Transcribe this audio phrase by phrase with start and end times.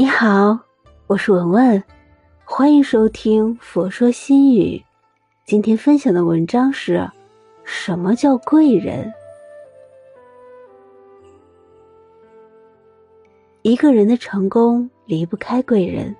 [0.00, 0.56] 你好，
[1.08, 1.82] 我是文文，
[2.44, 4.76] 欢迎收听《佛说心语》。
[5.44, 7.10] 今天分享的文章是：
[7.64, 9.12] 什么叫贵人？
[13.62, 16.14] 一个人的成功离不开贵人，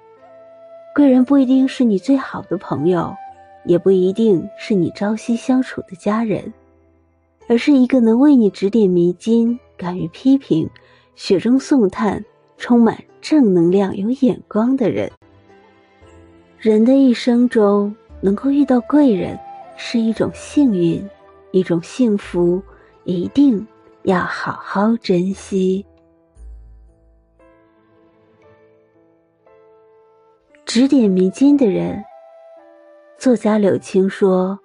[0.93, 3.15] 贵人不一定是你最好的朋友，
[3.65, 6.53] 也不一定是你朝夕相处的家人，
[7.49, 10.69] 而是一个能为你指点迷津、敢于批评、
[11.15, 12.25] 雪中送炭、
[12.59, 13.03] 充满。
[13.21, 15.11] 正能量、有眼光的人，
[16.57, 19.37] 人的一生中能够遇到贵人
[19.77, 21.05] 是一种幸运，
[21.51, 22.63] 一种幸福，
[23.03, 23.67] 一定
[24.05, 25.85] 要好好珍惜。
[30.65, 32.03] 指点迷津的人，
[33.19, 34.57] 作家柳青说：“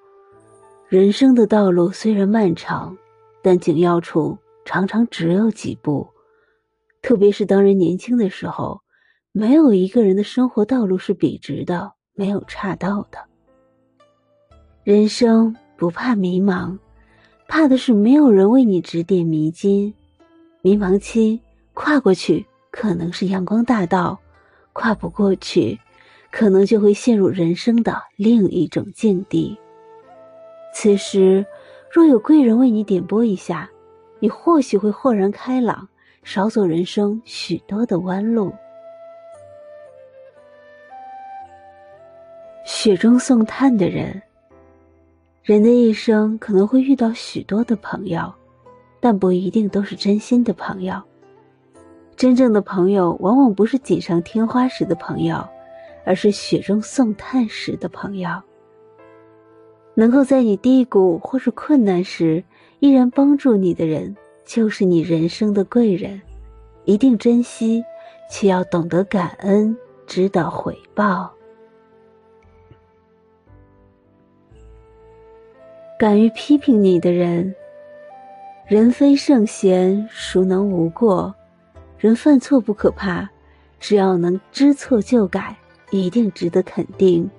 [0.87, 2.95] 人生的道路虽然漫长，
[3.41, 6.07] 但紧要处常常只有几步。”
[7.03, 8.81] 特别是当人年轻的时候，
[9.33, 13.19] 没有一个人的生活道路是笔直的，没有岔道的。
[14.85, 16.77] 人生不怕迷茫，
[17.45, 19.93] 怕的是没有人为你指点迷津。
[20.61, 21.41] 迷茫期
[21.73, 24.17] 跨过去，可能是阳光大道；
[24.71, 25.77] 跨不过去，
[26.31, 29.57] 可能就会陷入人生的另一种境地。
[30.73, 31.45] 此时，
[31.91, 33.69] 若有贵人为你点拨一下，
[34.21, 35.89] 你或许会豁然开朗。
[36.23, 38.51] 少走人生许多的弯路，
[42.65, 44.21] 雪中送炭的人。
[45.43, 48.33] 人的一生可能会遇到许多的朋友，
[49.01, 51.01] 但不一定都是真心的朋友。
[52.15, 55.45] 真正的朋友，往往不是锦上添花时的朋友，
[56.05, 58.29] 而是雪中送炭时的朋友。
[59.93, 62.43] 能够在你低谷或是困难时
[62.79, 64.15] 依然帮助你的人。
[64.45, 66.21] 就是你人生的贵人，
[66.85, 67.83] 一定珍惜，
[68.29, 69.75] 且要懂得感恩，
[70.05, 71.31] 值得回报。
[75.97, 77.55] 敢于批评你的人，
[78.67, 81.33] 人非圣贤，孰能无过？
[81.97, 83.29] 人犯错不可怕，
[83.79, 85.55] 只要能知错就改，
[85.89, 87.29] 一定值得肯定。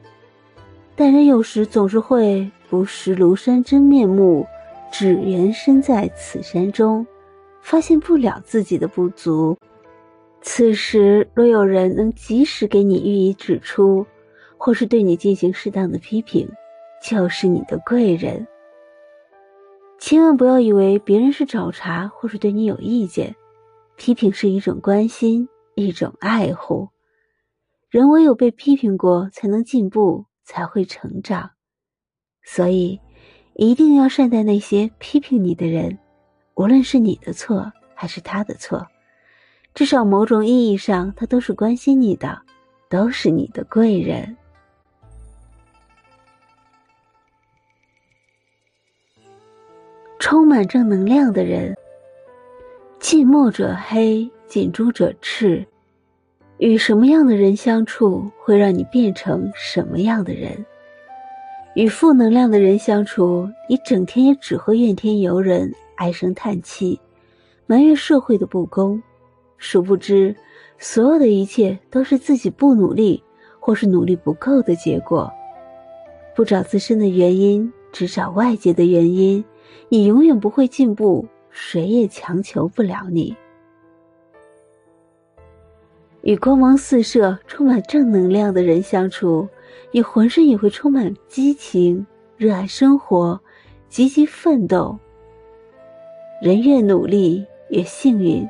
[0.96, 4.46] 但人有时总是会不识庐山真面目。
[4.96, 7.04] 只缘身在此山中，
[7.60, 9.58] 发现不了自己的不足。
[10.40, 14.06] 此时若有人能及时给你予以指出，
[14.56, 16.48] 或是对你进行适当的批评，
[17.02, 18.46] 就是你的贵人。
[19.98, 23.34] 千万不要以为别人是找茬，或是对你有意见。
[23.96, 26.88] 批评是一种关心，一种爱护。
[27.90, 31.50] 人唯有被批评过，才能进步，才会成长。
[32.44, 33.00] 所以。
[33.54, 35.96] 一定要善待那些批评你的人，
[36.54, 38.84] 无论是你的错还是他的错，
[39.74, 42.42] 至少某种意义上，他都是关心你的，
[42.88, 44.36] 都是你的贵人。
[50.18, 51.76] 充满正能量的人，
[52.98, 55.64] 近墨者黑，近朱者赤。
[56.58, 60.64] 与什么样的人相处，会让你变成什么样的人。
[61.74, 67.00] 与负能量的人相处，你整天也只会怨天尤人、唉声叹气，
[67.66, 69.02] 埋怨社会的不公。
[69.58, 70.34] 殊不知，
[70.78, 73.22] 所有的一切都是自己不努力，
[73.58, 75.32] 或是努力不够的结果。
[76.36, 79.44] 不找自身的原因，只找外界的原因，
[79.88, 83.34] 你永远不会进步，谁也强求不了你。
[86.22, 89.48] 与光芒四射、充满正能量的人相处。
[89.90, 92.04] 你浑身也会充满激情，
[92.36, 93.40] 热爱生活，
[93.88, 94.98] 积极奋斗。
[96.42, 98.46] 人越努力越幸运，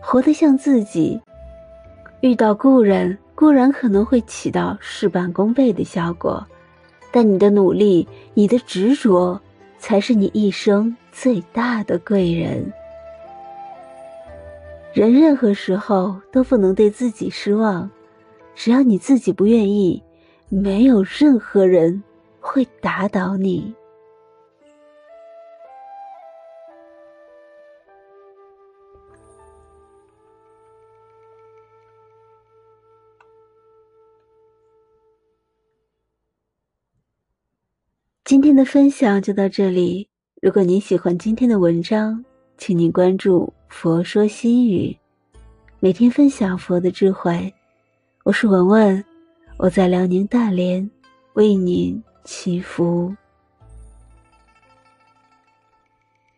[0.00, 1.20] 活得像自己。
[2.20, 6.44] 遇到故人固然可能会起到事半功倍的效果，
[7.10, 9.40] 但你的努力、你的执着，
[9.78, 12.70] 才是你一生最大的贵人。
[14.92, 17.88] 人任何时候都不能对自己失望，
[18.54, 20.02] 只要你自己不愿意。
[20.52, 22.02] 没有任何人
[22.40, 23.72] 会打倒你。
[38.24, 40.08] 今天的分享就到这里。
[40.42, 42.24] 如果您喜欢今天的文章，
[42.58, 44.96] 请您关注“佛说心语”，
[45.78, 47.54] 每天分享佛的智慧。
[48.24, 49.09] 我是文文。
[49.62, 50.90] 我在辽宁大连
[51.34, 53.14] 为您祈福。